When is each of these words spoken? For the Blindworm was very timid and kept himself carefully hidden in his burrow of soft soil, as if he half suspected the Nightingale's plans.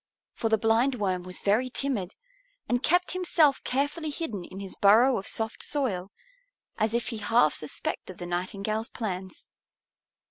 For 0.33 0.49
the 0.49 0.57
Blindworm 0.57 1.21
was 1.21 1.41
very 1.41 1.69
timid 1.69 2.15
and 2.67 2.81
kept 2.81 3.11
himself 3.11 3.63
carefully 3.63 4.09
hidden 4.09 4.43
in 4.45 4.59
his 4.59 4.73
burrow 4.81 5.19
of 5.19 5.27
soft 5.27 5.61
soil, 5.61 6.11
as 6.79 6.95
if 6.95 7.09
he 7.09 7.17
half 7.19 7.53
suspected 7.53 8.17
the 8.17 8.25
Nightingale's 8.25 8.89
plans. 8.89 9.51